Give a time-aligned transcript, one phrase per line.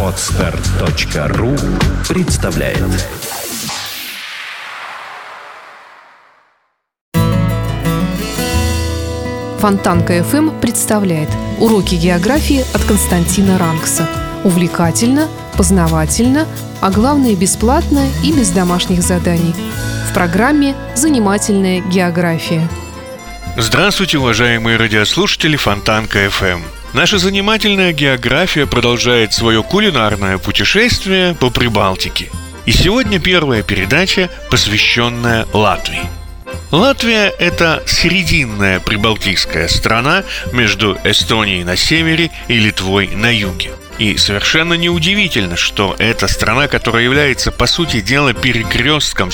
[0.00, 1.56] Отстар.ру
[2.08, 2.78] представляет
[9.58, 14.06] Фонтанка FM представляет уроки географии от Константина Рангса.
[14.44, 16.46] Увлекательно, познавательно,
[16.80, 19.54] а главное бесплатно и без домашних заданий.
[20.08, 22.68] В программе «Занимательная география».
[23.56, 26.60] Здравствуйте, уважаемые радиослушатели Фонтанка FM.
[26.92, 32.30] Наша занимательная география продолжает свое кулинарное путешествие по Прибалтике.
[32.66, 36.02] И сегодня первая передача, посвященная Латвии.
[36.72, 44.74] Латвия– это срединная прибалтийская страна между Эстонией на севере и Литвой на юге– и совершенно
[44.74, 49.30] неудивительно, что эта страна, которая является, по сути дела, перекрестком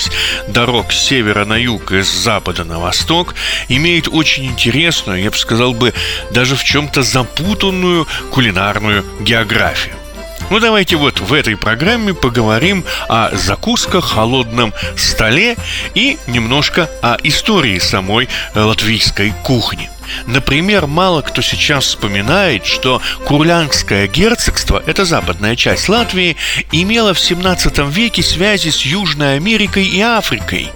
[0.47, 3.35] дорог с севера на юг и с запада на восток,
[3.69, 5.93] имеет очень интересную, я бы сказал бы,
[6.31, 9.95] даже в чем-то запутанную кулинарную географию.
[10.49, 15.55] Ну давайте вот в этой программе поговорим о закусках, холодном столе
[15.95, 19.89] и немножко о истории самой латвийской кухни.
[20.25, 26.37] Например, мало кто сейчас вспоминает, что Курлянское герцогство, это западная часть Латвии,
[26.71, 30.69] имело в 17 веке связи с Южной Америкой и Африкой.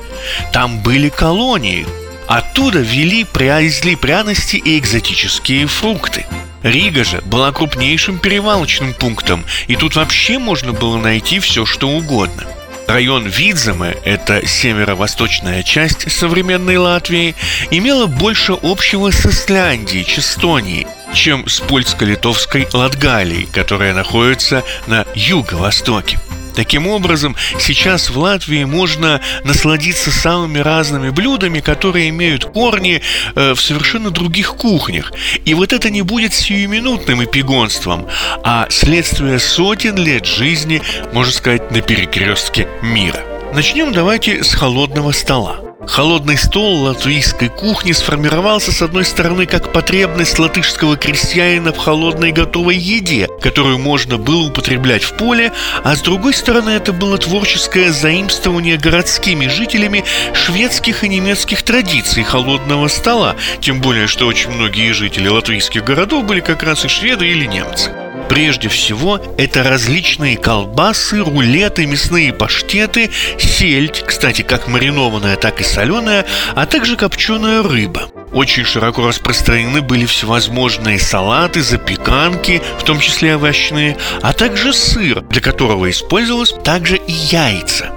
[0.52, 1.86] Там были колонии.
[2.28, 6.26] Оттуда вели, привезли пряности и экзотические фрукты.
[6.64, 12.44] Рига же была крупнейшим перевалочным пунктом, и тут вообще можно было найти все, что угодно–
[12.88, 17.36] Район Видземе, это северо-восточная часть современной Латвии,
[17.72, 26.20] имела больше общего с Исляндией, Честонией, чем с польско-литовской Латгалией, которая находится на юго-востоке.
[26.56, 33.02] Таким образом, сейчас в Латвии можно насладиться самыми разными блюдами, которые имеют корни
[33.36, 35.12] э, в совершенно других кухнях.
[35.44, 38.08] И вот это не будет сиюминутным эпигонством,
[38.44, 40.82] а следствие сотен лет жизни,
[41.14, 43.20] можно сказать, на перекрестке мира.
[43.54, 45.65] Начнем давайте с холодного стола.
[45.88, 52.76] Холодный стол латвийской кухни сформировался с одной стороны как потребность латышского крестьянина в холодной готовой
[52.76, 55.54] еде, которую можно было употреблять в поле,
[55.84, 60.04] а с другой стороны это было творческое заимствование городскими жителями
[60.34, 66.42] шведских и немецких традиций холодного стола, тем более что очень многие жители латвийских городов были
[66.42, 67.92] как раз и шведы или немцы.
[68.30, 76.26] Прежде всего, это различные колбасы, рулеты, мясные паштеты, сельдь, кстати, как маринованная, так и соленая,
[76.56, 78.10] а также копченая рыба.
[78.34, 85.42] Очень широко распространены были всевозможные салаты, запеканки, в том числе овощные, а также сыр, для
[85.42, 87.92] которого использовалось также и яйца.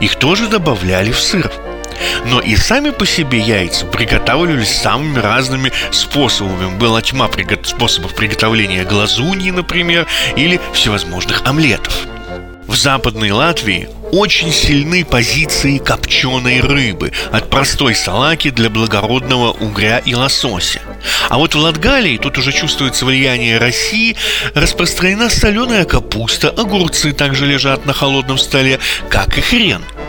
[0.00, 1.50] Их тоже добавляли в сыр.
[2.26, 6.76] Но и сами по себе яйца приготавливались самыми разными способами.
[6.76, 7.66] Была тьма пригот...
[7.66, 10.06] способов приготовления глазуньи, например,
[10.36, 12.06] или всевозможных омлетов.
[12.70, 20.14] В Западной Латвии очень сильны позиции копченой рыбы, от простой салаки для благородного угря и
[20.14, 20.80] лосося.
[21.28, 24.16] А вот в Латгалии, тут уже чувствуется влияние России,
[24.54, 28.78] распространена соленая капуста, огурцы также лежат на холодном столе,
[29.08, 29.82] как и хрен–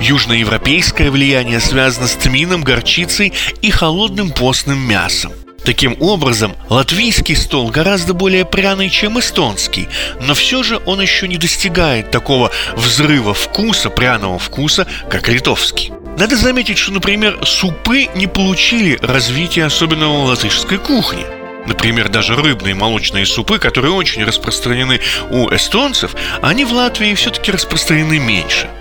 [0.00, 3.32] Южноевропейское влияние связано с тмином, горчицей
[3.62, 5.32] и холодным постным мясом.
[5.64, 9.88] Таким образом, латвийский стол гораздо более пряный, чем эстонский,
[10.20, 15.92] но все же он еще не достигает такого взрыва вкуса, пряного вкуса, как литовский.
[16.16, 21.24] Надо заметить, что, например, супы не получили развития особенного латышской кухни.
[21.66, 25.00] Например, даже рыбные молочные супы, которые очень распространены
[25.30, 28.70] у эстонцев, они в Латвии все-таки распространены меньше–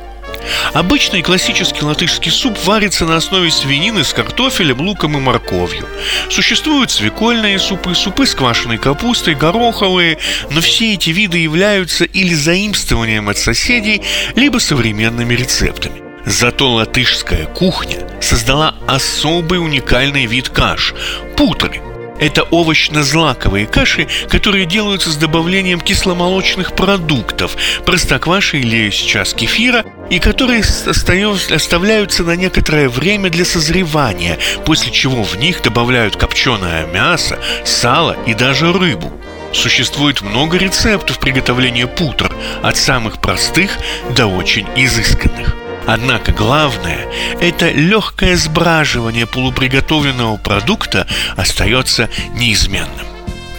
[0.73, 5.87] Обычный классический латышский суп варится на основе свинины с картофелем, луком и морковью.
[6.29, 10.17] Существуют свекольные супы, супы с квашеной капустой, гороховые,
[10.51, 14.01] но все эти виды являются или заимствованием от соседей,
[14.35, 16.01] либо современными рецептами.
[16.25, 20.93] Зато латышская кухня создала особый уникальный вид каш–
[21.37, 21.81] путры–
[22.19, 27.55] это овощно-злаковые каши, которые делаются с добавлением кисломолочных продуктов,
[27.85, 35.37] простокваши или сейчас кефира, и которые оставляются на некоторое время для созревания, после чего в
[35.37, 39.11] них добавляют копченое мясо, сало и даже рыбу.
[39.51, 42.31] Существует много рецептов приготовления путр,
[42.61, 43.71] от самых простых
[44.15, 45.58] до очень изысканных.
[45.91, 47.07] Однако главное–
[47.41, 53.07] это легкое сбраживание полуприготовленного продукта остается неизменным.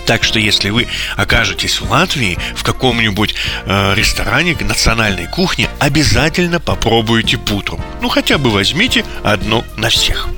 [0.07, 0.87] Так что если вы
[1.17, 3.35] окажетесь в Латвии в каком-нибудь
[3.67, 7.81] э, ресторане национальной кухни, обязательно попробуйте путру.
[8.01, 10.29] Ну хотя бы возьмите одну на всех.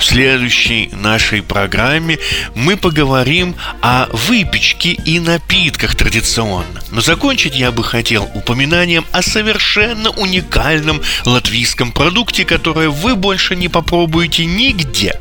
[0.00, 2.18] В следующей нашей программе
[2.54, 6.80] мы поговорим о выпечке и напитках традиционно.
[6.90, 13.68] Но закончить я бы хотел упоминанием о совершенно уникальном латвийском продукте, которое вы больше не
[13.68, 15.20] попробуете нигде.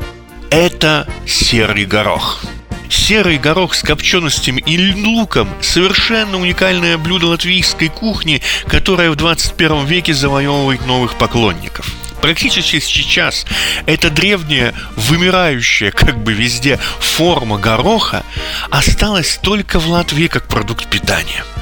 [0.50, 2.42] Это серый горох.
[2.90, 10.14] Серый горох с копченостями и луком– совершенно уникальное блюдо латвийской кухни, которое в 21 веке
[10.14, 11.99] завоевывает новых поклонников.
[12.21, 13.45] Практически сейчас
[13.86, 18.24] эта древняя, вымирающая как бы везде форма гороха
[18.69, 21.44] осталась только в Латвии как продукт питания–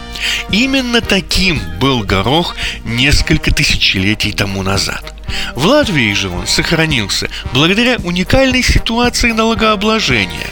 [0.51, 5.16] Именно таким был горох несколько тысячелетий тому назад.
[5.55, 10.47] В Латвии же он сохранился благодаря уникальной ситуации налогообложения.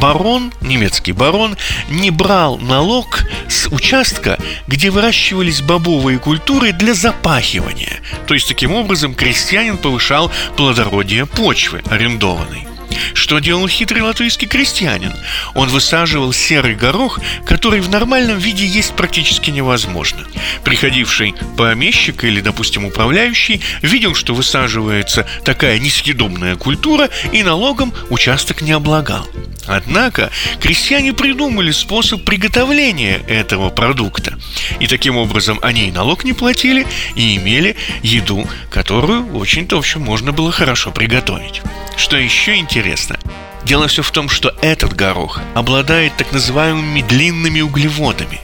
[0.00, 1.56] Барон, немецкий барон,
[1.88, 8.00] не брал налог с участка, где выращивались бобовые культуры для запахивания.
[8.26, 12.67] То есть таким образом крестьянин повышал плодородие почвы арендованной.
[13.14, 15.12] Что делал хитрый латвийский крестьянин?
[15.54, 20.24] Он высаживал серый горох, который в нормальном виде есть практически невозможно.
[20.64, 28.72] Приходивший помещик или, допустим, управляющий видел, что высаживается такая несъедобная культура и налогом участок не
[28.72, 29.26] облагал.
[29.66, 30.30] Однако
[30.60, 34.38] крестьяне придумали способ приготовления этого продукта.
[34.80, 40.00] И таким образом они и налог не платили, и имели еду, которую очень-то, в общем,
[40.00, 41.60] можно было хорошо приготовить.
[41.98, 43.18] Что еще интересно,
[43.64, 48.40] Дело все в том, что этот горох обладает так называемыми длинными углеводами.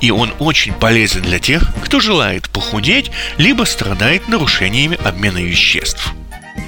[0.00, 6.14] И он очень полезен для тех, кто желает похудеть, либо страдает нарушениями обмена веществ.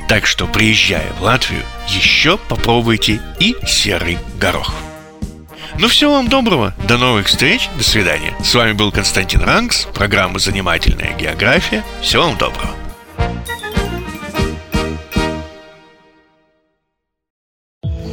[0.06, 4.75] Так что, приезжая в Латвию, еще попробуйте и серый горох.
[5.78, 8.34] Ну всего вам доброго, до новых встреч, до свидания.
[8.44, 11.82] С вами был Константин Ранкс, программа «Занимательная география».
[12.02, 12.74] Всего вам доброго.